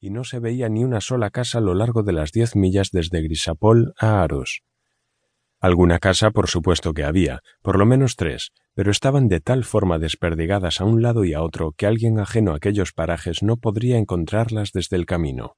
y 0.00 0.10
no 0.10 0.24
se 0.24 0.38
veía 0.38 0.68
ni 0.68 0.82
una 0.82 1.00
sola 1.00 1.30
casa 1.30 1.58
a 1.58 1.60
lo 1.60 1.74
largo 1.74 2.02
de 2.02 2.12
las 2.12 2.32
diez 2.32 2.56
millas 2.56 2.90
desde 2.90 3.20
Grisapol 3.22 3.92
a 3.98 4.22
Aros. 4.22 4.62
Alguna 5.60 5.98
casa 5.98 6.30
por 6.30 6.48
supuesto 6.48 6.94
que 6.94 7.04
había, 7.04 7.42
por 7.60 7.78
lo 7.78 7.84
menos 7.84 8.16
tres, 8.16 8.50
pero 8.74 8.90
estaban 8.90 9.28
de 9.28 9.40
tal 9.40 9.62
forma 9.64 9.98
desperdigadas 9.98 10.80
a 10.80 10.86
un 10.86 11.02
lado 11.02 11.24
y 11.24 11.34
a 11.34 11.42
otro 11.42 11.72
que 11.72 11.86
alguien 11.86 12.18
ajeno 12.18 12.52
a 12.52 12.56
aquellos 12.56 12.92
parajes 12.92 13.42
no 13.42 13.58
podría 13.58 13.98
encontrarlas 13.98 14.72
desde 14.72 14.96
el 14.96 15.04
camino. 15.04 15.56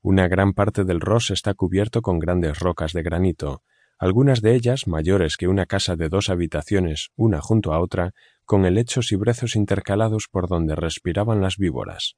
Una 0.00 0.28
gran 0.28 0.52
parte 0.52 0.84
del 0.84 1.00
Ross 1.00 1.32
está 1.32 1.54
cubierto 1.54 2.02
con 2.02 2.20
grandes 2.20 2.60
rocas 2.60 2.92
de 2.92 3.02
granito, 3.02 3.62
algunas 3.98 4.40
de 4.40 4.54
ellas 4.54 4.86
mayores 4.86 5.36
que 5.36 5.48
una 5.48 5.66
casa 5.66 5.96
de 5.96 6.08
dos 6.08 6.30
habitaciones, 6.30 7.10
una 7.16 7.40
junto 7.40 7.74
a 7.74 7.80
otra, 7.80 8.12
con 8.44 8.64
helechos 8.64 9.10
y 9.10 9.16
brezos 9.16 9.56
intercalados 9.56 10.28
por 10.30 10.48
donde 10.48 10.76
respiraban 10.76 11.40
las 11.42 11.58
víboras. 11.58 12.16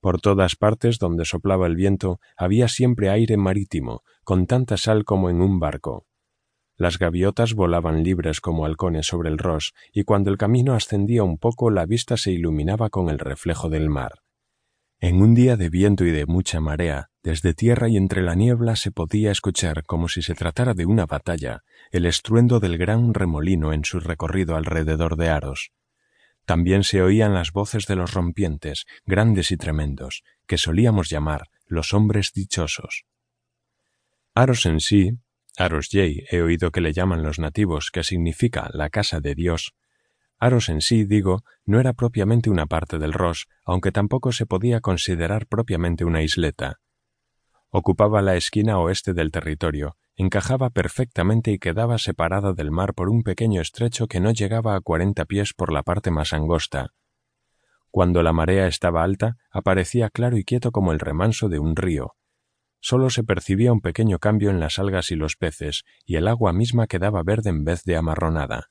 Por 0.00 0.20
todas 0.20 0.54
partes 0.54 0.98
donde 0.98 1.24
soplaba 1.24 1.66
el 1.66 1.74
viento 1.74 2.20
había 2.36 2.68
siempre 2.68 3.10
aire 3.10 3.36
marítimo, 3.36 4.02
con 4.22 4.46
tanta 4.46 4.76
sal 4.76 5.04
como 5.04 5.30
en 5.30 5.40
un 5.40 5.58
barco. 5.58 6.06
Las 6.76 6.98
gaviotas 6.98 7.54
volaban 7.54 8.04
libres 8.04 8.40
como 8.40 8.64
halcones 8.64 9.06
sobre 9.06 9.30
el 9.30 9.38
ros, 9.38 9.74
y 9.92 10.04
cuando 10.04 10.30
el 10.30 10.38
camino 10.38 10.74
ascendía 10.74 11.24
un 11.24 11.36
poco 11.36 11.70
la 11.70 11.86
vista 11.86 12.16
se 12.16 12.30
iluminaba 12.30 12.88
con 12.88 13.10
el 13.10 13.18
reflejo 13.18 13.68
del 13.68 13.90
mar. 13.90 14.20
En 15.00 15.20
un 15.20 15.34
día 15.34 15.56
de 15.56 15.70
viento 15.70 16.04
y 16.04 16.12
de 16.12 16.26
mucha 16.26 16.60
marea, 16.60 17.10
desde 17.22 17.54
tierra 17.54 17.88
y 17.88 17.96
entre 17.96 18.22
la 18.22 18.34
niebla 18.34 18.76
se 18.76 18.92
podía 18.92 19.32
escuchar, 19.32 19.84
como 19.84 20.08
si 20.08 20.22
se 20.22 20.34
tratara 20.34 20.74
de 20.74 20.86
una 20.86 21.06
batalla, 21.06 21.62
el 21.90 22.06
estruendo 22.06 22.60
del 22.60 22.78
gran 22.78 23.14
remolino 23.14 23.72
en 23.72 23.84
su 23.84 24.00
recorrido 24.00 24.56
alrededor 24.56 25.16
de 25.16 25.28
Aros. 25.30 25.70
También 26.48 26.82
se 26.82 27.02
oían 27.02 27.34
las 27.34 27.52
voces 27.52 27.84
de 27.84 27.94
los 27.94 28.14
rompientes, 28.14 28.86
grandes 29.04 29.50
y 29.50 29.58
tremendos, 29.58 30.22
que 30.46 30.56
solíamos 30.56 31.10
llamar 31.10 31.50
los 31.66 31.92
hombres 31.92 32.32
dichosos. 32.32 33.04
Aros 34.34 34.64
en 34.64 34.80
sí, 34.80 35.10
Aros 35.58 35.90
Yei 35.90 36.24
he 36.30 36.40
oído 36.40 36.70
que 36.70 36.80
le 36.80 36.94
llaman 36.94 37.22
los 37.22 37.38
nativos, 37.38 37.90
que 37.90 38.02
significa 38.02 38.70
la 38.72 38.88
casa 38.88 39.20
de 39.20 39.34
Dios. 39.34 39.74
Aros 40.38 40.70
en 40.70 40.80
sí, 40.80 41.04
digo, 41.04 41.42
no 41.66 41.80
era 41.80 41.92
propiamente 41.92 42.48
una 42.48 42.64
parte 42.64 42.96
del 42.96 43.12
Ros, 43.12 43.46
aunque 43.66 43.92
tampoco 43.92 44.32
se 44.32 44.46
podía 44.46 44.80
considerar 44.80 45.48
propiamente 45.48 46.06
una 46.06 46.22
isleta. 46.22 46.80
Ocupaba 47.70 48.22
la 48.22 48.34
esquina 48.34 48.78
oeste 48.78 49.12
del 49.12 49.30
territorio, 49.30 49.98
encajaba 50.16 50.70
perfectamente 50.70 51.52
y 51.52 51.58
quedaba 51.58 51.98
separada 51.98 52.54
del 52.54 52.70
mar 52.70 52.94
por 52.94 53.10
un 53.10 53.22
pequeño 53.22 53.60
estrecho 53.60 54.06
que 54.06 54.20
no 54.20 54.30
llegaba 54.32 54.74
a 54.74 54.80
cuarenta 54.80 55.26
pies 55.26 55.52
por 55.52 55.70
la 55.70 55.82
parte 55.82 56.10
más 56.10 56.32
angosta. 56.32 56.94
Cuando 57.90 58.22
la 58.22 58.32
marea 58.32 58.66
estaba 58.66 59.02
alta, 59.02 59.36
aparecía 59.50 60.08
claro 60.08 60.38
y 60.38 60.44
quieto 60.44 60.72
como 60.72 60.92
el 60.92 60.98
remanso 60.98 61.50
de 61.50 61.58
un 61.58 61.76
río. 61.76 62.14
Solo 62.80 63.10
se 63.10 63.22
percibía 63.22 63.72
un 63.72 63.80
pequeño 63.80 64.18
cambio 64.18 64.48
en 64.50 64.60
las 64.60 64.78
algas 64.78 65.10
y 65.10 65.16
los 65.16 65.36
peces, 65.36 65.84
y 66.06 66.16
el 66.16 66.26
agua 66.26 66.54
misma 66.54 66.86
quedaba 66.86 67.22
verde 67.22 67.50
en 67.50 67.64
vez 67.64 67.84
de 67.84 67.96
amarronada. 67.96 68.70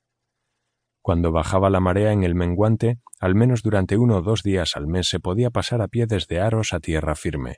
Cuando 1.01 1.31
bajaba 1.31 1.69
la 1.69 1.79
marea 1.79 2.13
en 2.13 2.23
el 2.23 2.33
menguante, 2.33 2.99
al 3.19 3.35
menos 3.35 3.61
durante 3.61 3.97
uno 3.97 4.17
o 4.17 4.21
dos 4.21 4.43
días 4.43 4.75
al 4.75 4.87
mes 4.87 5.07
se 5.07 5.19
podía 5.19 5.51
pasar 5.51 5.81
a 5.81 5.87
pie 5.87 6.07
desde 6.07 6.39
Aros 6.39 6.73
a 6.73 6.79
tierra 6.79 7.15
firme, 7.15 7.57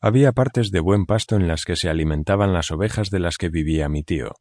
había 0.00 0.32
partes 0.32 0.70
de 0.70 0.80
buen 0.80 1.06
pasto 1.06 1.36
en 1.36 1.48
las 1.48 1.64
que 1.64 1.76
se 1.76 1.88
alimentaban 1.88 2.52
las 2.52 2.70
ovejas 2.70 3.10
de 3.10 3.20
las 3.20 3.38
que 3.38 3.48
vivía 3.48 3.88
mi 3.88 4.02
tío. 4.02 4.34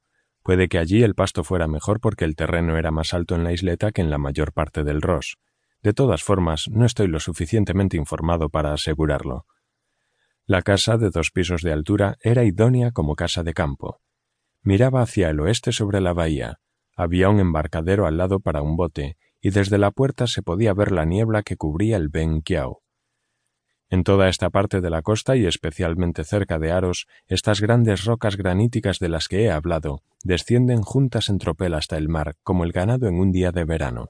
Puede 0.43 0.67
que 0.67 0.77
allí 0.77 1.03
el 1.03 1.15
pasto 1.15 1.45
fuera 1.45 1.67
mejor 1.67 2.01
porque 2.01 2.25
el 2.25 2.35
terreno 2.35 2.77
era 2.77 2.91
más 2.91 3.13
alto 3.13 3.35
en 3.35 3.45
la 3.45 3.53
isleta 3.53 3.91
que 3.91 4.01
en 4.01 4.09
la 4.09 4.17
mayor 4.17 4.51
parte 4.51 4.83
del 4.83 5.01
Ross. 5.01 5.37
De 5.81 5.93
todas 5.93 6.21
formas, 6.21 6.67
no 6.69 6.85
estoy 6.85 7.07
lo 7.07 7.19
suficientemente 7.21 7.95
informado 7.95 8.49
para 8.49 8.73
asegurarlo. 8.73 9.45
La 10.45 10.61
casa 10.61 10.97
de 10.97 11.09
dos 11.09 11.31
pisos 11.31 11.61
de 11.61 11.71
altura 11.71 12.17
era 12.21 12.43
idónea 12.43 12.91
como 12.91 13.15
casa 13.15 13.43
de 13.43 13.53
campo. 13.53 14.01
Miraba 14.61 15.01
hacia 15.01 15.29
el 15.29 15.39
oeste 15.39 15.71
sobre 15.71 16.01
la 16.01 16.11
bahía. 16.11 16.59
Había 16.97 17.29
un 17.29 17.39
embarcadero 17.39 18.05
al 18.05 18.17
lado 18.17 18.41
para 18.41 18.61
un 18.61 18.75
bote, 18.75 19.16
y 19.41 19.51
desde 19.51 19.78
la 19.78 19.91
puerta 19.91 20.28
se 20.28 20.41
podía 20.41 20.73
ver 20.73 20.91
la 20.91 21.05
niebla 21.05 21.44
que 21.44 21.55
cubría 21.55 21.95
el 21.95 22.09
Ben 22.09 22.41
Kiao. 22.41 22.82
En 23.93 24.03
toda 24.03 24.27
esta 24.27 24.49
parte 24.49 24.81
de 24.81 24.89
la 24.89 25.03
costa 25.03 25.35
y 25.35 25.45
especialmente 25.45 26.23
cerca 26.23 26.57
de 26.57 26.71
Aros, 26.71 27.05
estas 27.27 27.61
grandes 27.61 28.05
rocas 28.05 28.37
graníticas 28.37 28.97
de 28.97 29.07
las 29.07 29.27
que 29.27 29.43
he 29.43 29.51
hablado 29.51 30.01
descienden 30.23 30.81
juntas 30.81 31.29
en 31.29 31.37
tropel 31.37 31.75
hasta 31.75 31.95
el 31.99 32.09
mar, 32.09 32.35
como 32.41 32.63
el 32.63 32.71
ganado 32.71 33.07
en 33.07 33.19
un 33.19 33.31
día 33.31 33.51
de 33.51 33.65
verano. 33.65 34.09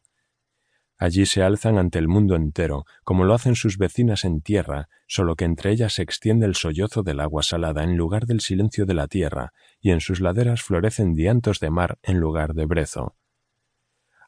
Allí 0.97 1.25
se 1.25 1.43
alzan 1.43 1.77
ante 1.77 1.99
el 1.99 2.07
mundo 2.07 2.37
entero, 2.37 2.85
como 3.03 3.25
lo 3.25 3.33
hacen 3.33 3.55
sus 3.55 3.77
vecinas 3.77 4.23
en 4.23 4.39
tierra, 4.39 4.87
solo 5.05 5.35
que 5.35 5.43
entre 5.43 5.71
ellas 5.71 5.91
se 5.95 6.01
extiende 6.01 6.45
el 6.45 6.55
sollozo 6.55 7.03
del 7.03 7.19
agua 7.19 7.43
salada 7.43 7.83
en 7.83 7.97
lugar 7.97 8.25
del 8.25 8.39
silencio 8.39 8.85
de 8.85 8.93
la 8.93 9.07
tierra, 9.07 9.51
y 9.81 9.91
en 9.91 9.99
sus 9.99 10.21
laderas 10.21 10.61
florecen 10.61 11.13
diantos 11.13 11.59
de 11.59 11.71
mar 11.71 11.99
en 12.03 12.21
lugar 12.21 12.53
de 12.53 12.65
brezo. 12.67 13.17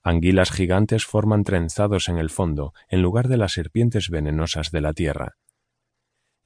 Anguilas 0.04 0.52
gigantes 0.52 1.06
forman 1.06 1.46
trenzados 1.46 2.10
en 2.10 2.18
el 2.18 2.30
fondo, 2.30 2.74
en 2.90 3.02
lugar 3.02 3.30
de 3.30 3.38
las 3.38 3.54
serpientes 3.54 4.10
venenosas 4.10 4.70
de 4.72 4.82
la 4.82 4.92
tierra. 4.92 5.38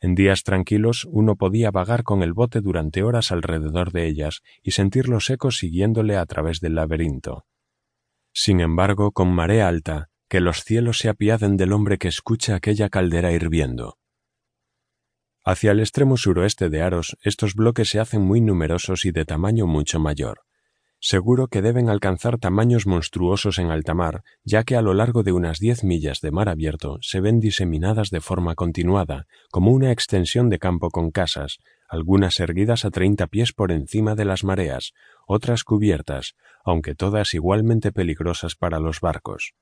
En 0.01 0.15
días 0.15 0.43
tranquilos 0.43 1.05
uno 1.09 1.35
podía 1.35 1.71
vagar 1.71 2.03
con 2.03 2.23
el 2.23 2.33
bote 2.33 2.61
durante 2.61 3.03
horas 3.03 3.31
alrededor 3.31 3.91
de 3.91 4.07
ellas 4.07 4.41
y 4.63 4.71
sentir 4.71 5.09
los 5.09 5.29
ecos 5.29 5.57
siguiéndole 5.57 6.15
a 6.15 6.25
través 6.25 6.61
del 6.61 6.75
laberinto. 6.75 7.45
Sin 8.31 8.61
embargo, 8.61 9.11
con 9.11 9.33
marea 9.33 9.67
alta, 9.67 10.09
que 10.29 10.39
los 10.39 10.63
cielos 10.63 10.99
se 10.99 11.09
apiaden 11.09 11.57
del 11.57 11.73
hombre 11.73 11.97
que 11.97 12.07
escucha 12.07 12.55
aquella 12.55 12.89
caldera 12.89 13.31
hirviendo. 13.31 13.97
Hacia 15.43 15.71
el 15.71 15.79
extremo 15.79 16.15
suroeste 16.15 16.69
de 16.69 16.81
Aros, 16.81 17.17
estos 17.21 17.55
bloques 17.55 17.89
se 17.89 17.99
hacen 17.99 18.21
muy 18.21 18.39
numerosos 18.39 19.05
y 19.05 19.11
de 19.11 19.25
tamaño 19.25 19.65
mucho 19.65 19.99
mayor. 19.99 20.41
Seguro 21.01 21.47
que 21.47 21.61
deben 21.61 21.89
alcanzar 21.89 22.37
tamaños 22.39 22.85
monstruosos 22.85 23.57
en 23.57 23.71
alta 23.71 23.93
mar, 23.93 24.23
ya 24.43 24.63
que 24.63 24.75
a 24.75 24.81
lo 24.81 24.93
largo 24.93 25.23
de 25.23 25.31
unas 25.31 25.59
diez 25.59 25.85
millas 25.85 26.19
de 26.19 26.31
mar 26.31 26.49
abierto 26.49 26.97
se 27.01 27.21
ven 27.21 27.39
diseminadas 27.39 28.09
de 28.09 28.19
forma 28.19 28.55
continuada, 28.55 29.25
como 29.49 29.71
una 29.71 29.91
extensión 29.93 30.49
de 30.49 30.59
campo 30.59 30.89
con 30.89 31.11
casas, 31.11 31.59
algunas 31.87 32.39
erguidas 32.41 32.83
a 32.83 32.91
treinta 32.91 33.27
pies 33.27 33.53
por 33.53 33.71
encima 33.71 34.15
de 34.15 34.25
las 34.25 34.43
mareas, 34.43 34.91
otras 35.25 35.63
cubiertas, 35.63 36.35
aunque 36.65 36.95
todas 36.95 37.33
igualmente 37.33 37.93
peligrosas 37.93 38.55
para 38.55 38.79
los 38.79 38.99
barcos. 38.99 39.53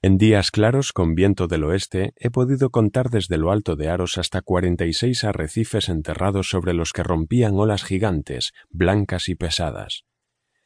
En 0.00 0.16
días 0.16 0.50
claros 0.50 0.92
con 0.92 1.14
viento 1.14 1.46
del 1.46 1.62
oeste 1.62 2.14
he 2.16 2.30
podido 2.30 2.70
contar 2.70 3.10
desde 3.10 3.36
lo 3.36 3.52
alto 3.52 3.76
de 3.76 3.88
Aros 3.90 4.16
hasta 4.16 4.40
cuarenta 4.40 4.86
y 4.86 4.94
seis 4.94 5.24
arrecifes 5.24 5.90
enterrados 5.90 6.48
sobre 6.48 6.72
los 6.72 6.92
que 6.92 7.02
rompían 7.02 7.54
olas 7.54 7.84
gigantes, 7.84 8.52
blancas 8.70 9.28
y 9.28 9.34
pesadas. 9.34 10.04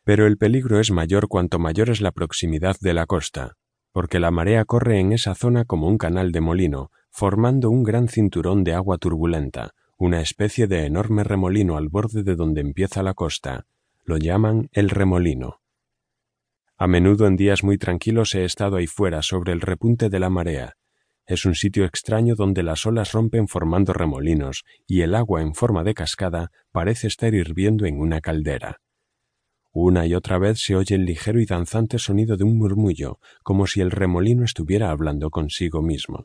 Pero 0.06 0.28
el 0.28 0.38
peligro 0.38 0.78
es 0.78 0.92
mayor 0.92 1.26
cuanto 1.26 1.58
mayor 1.58 1.90
es 1.90 2.00
la 2.00 2.12
proximidad 2.12 2.76
de 2.80 2.94
la 2.94 3.06
costa, 3.06 3.56
porque 3.90 4.20
la 4.20 4.30
marea 4.30 4.64
corre 4.64 5.00
en 5.00 5.10
esa 5.10 5.34
zona 5.34 5.64
como 5.64 5.88
un 5.88 5.98
canal 5.98 6.30
de 6.30 6.40
molino, 6.40 6.92
formando 7.10 7.70
un 7.70 7.82
gran 7.82 8.06
cinturón 8.06 8.62
de 8.62 8.72
agua 8.72 8.98
turbulenta, 8.98 9.72
una 9.98 10.20
especie 10.20 10.68
de 10.68 10.86
enorme 10.86 11.24
remolino 11.24 11.76
al 11.76 11.88
borde 11.88 12.22
de 12.22 12.36
donde 12.36 12.60
empieza 12.60 13.02
la 13.02 13.14
costa. 13.14 13.66
Lo 14.04 14.16
llaman 14.16 14.68
el 14.70 14.90
remolino. 14.90 15.60
A 16.78 16.86
menudo 16.86 17.26
en 17.26 17.34
días 17.34 17.64
muy 17.64 17.76
tranquilos 17.76 18.32
he 18.36 18.44
estado 18.44 18.76
ahí 18.76 18.86
fuera 18.86 19.22
sobre 19.22 19.52
el 19.52 19.60
repunte 19.60 20.08
de 20.08 20.20
la 20.20 20.30
marea. 20.30 20.74
Es 21.26 21.44
un 21.44 21.56
sitio 21.56 21.84
extraño 21.84 22.36
donde 22.36 22.62
las 22.62 22.86
olas 22.86 23.10
rompen 23.10 23.48
formando 23.48 23.92
remolinos 23.92 24.62
y 24.86 25.00
el 25.00 25.16
agua 25.16 25.42
en 25.42 25.52
forma 25.52 25.82
de 25.82 25.94
cascada 25.94 26.52
parece 26.70 27.08
estar 27.08 27.34
hirviendo 27.34 27.86
en 27.86 27.98
una 27.98 28.20
caldera. 28.20 28.78
Una 29.78 30.06
y 30.06 30.14
otra 30.14 30.38
vez 30.38 30.58
se 30.58 30.74
oye 30.74 30.94
el 30.94 31.04
ligero 31.04 31.38
y 31.38 31.44
danzante 31.44 31.98
sonido 31.98 32.38
de 32.38 32.44
un 32.44 32.56
murmullo, 32.56 33.18
como 33.42 33.66
si 33.66 33.82
el 33.82 33.90
remolino 33.90 34.42
estuviera 34.42 34.88
hablando 34.88 35.28
consigo 35.28 35.82
mismo. 35.82 36.24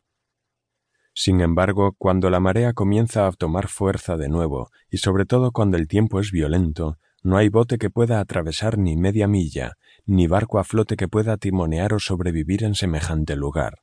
Sin 1.13 1.41
embargo, 1.41 1.93
cuando 1.97 2.29
la 2.29 2.39
marea 2.39 2.71
comienza 2.71 3.27
a 3.27 3.31
tomar 3.33 3.67
fuerza 3.67 4.15
de 4.15 4.29
nuevo, 4.29 4.69
y 4.89 4.99
sobre 4.99 5.25
todo 5.25 5.51
cuando 5.51 5.75
el 5.75 5.89
tiempo 5.89 6.21
es 6.21 6.31
violento, 6.31 6.97
no 7.23 7.35
hay 7.35 7.49
bote 7.49 7.77
que 7.77 7.89
pueda 7.89 8.21
atravesar 8.21 8.77
ni 8.77 8.95
media 8.95 9.27
milla, 9.27 9.73
ni 10.05 10.27
barco 10.27 10.57
a 10.57 10.63
flote 10.63 10.95
que 10.95 11.09
pueda 11.09 11.35
timonear 11.35 11.93
o 11.93 11.99
sobrevivir 11.99 12.63
en 12.63 12.73
semejante 12.73 13.35
lugar. 13.35 13.79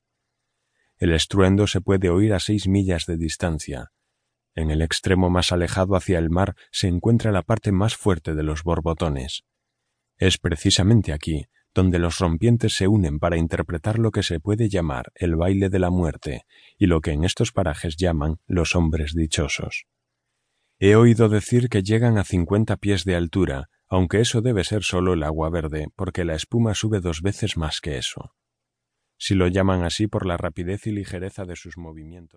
El 0.96 1.12
estruendo 1.12 1.66
se 1.66 1.82
puede 1.82 2.08
oír 2.08 2.32
a 2.32 2.40
seis 2.40 2.68
millas 2.68 3.04
de 3.04 3.18
distancia. 3.18 3.90
En 4.54 4.70
el 4.70 4.80
extremo 4.80 5.28
más 5.28 5.52
alejado 5.52 5.94
hacia 5.94 6.18
el 6.18 6.30
mar 6.30 6.54
se 6.72 6.88
encuentra 6.88 7.32
la 7.32 7.42
parte 7.42 7.70
más 7.70 7.96
fuerte 7.96 8.34
de 8.34 8.42
los 8.42 8.62
borbotones. 8.62 9.44
Es 10.18 10.38
precisamente 10.38 11.12
aquí 11.12 11.46
donde 11.74 12.00
los 12.00 12.18
rompientes 12.18 12.74
se 12.74 12.88
unen 12.88 13.20
para 13.20 13.36
interpretar 13.36 14.00
lo 14.00 14.10
que 14.10 14.24
se 14.24 14.40
puede 14.40 14.68
llamar 14.68 15.12
el 15.14 15.36
baile 15.36 15.68
de 15.68 15.78
la 15.78 15.90
muerte 15.90 16.42
y 16.76 16.86
lo 16.86 17.00
que 17.00 17.12
en 17.12 17.22
estos 17.22 17.52
parajes 17.52 17.96
llaman 17.96 18.38
los 18.46 18.74
hombres 18.74 19.14
dichosos. 19.14 19.86
He 20.80 20.96
oído 20.96 21.28
decir 21.28 21.68
que 21.68 21.82
llegan 21.82 22.18
a 22.18 22.24
cincuenta 22.24 22.76
pies 22.76 23.04
de 23.04 23.14
altura, 23.14 23.68
aunque 23.88 24.20
eso 24.20 24.40
debe 24.42 24.64
ser 24.64 24.82
solo 24.82 25.12
el 25.12 25.22
agua 25.22 25.50
verde, 25.50 25.88
porque 25.94 26.24
la 26.24 26.34
espuma 26.34 26.74
sube 26.74 27.00
dos 27.00 27.22
veces 27.22 27.56
más 27.56 27.80
que 27.80 27.96
eso. 27.96 28.34
Si 29.16 29.34
lo 29.34 29.48
llaman 29.48 29.84
así 29.84 30.06
por 30.06 30.26
la 30.26 30.36
rapidez 30.36 30.86
y 30.86 30.92
ligereza 30.92 31.44
de 31.44 31.56
sus 31.56 31.76
movimientos. 31.76 32.36